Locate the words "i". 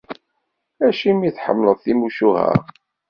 1.27-1.31